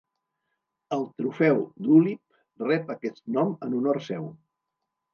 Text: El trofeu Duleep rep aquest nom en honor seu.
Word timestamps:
El 0.97 1.05
trofeu 1.19 1.61
Duleep 1.89 2.65
rep 2.73 2.93
aquest 2.97 3.25
nom 3.39 3.57
en 3.69 3.81
honor 3.83 4.05
seu. 4.11 4.31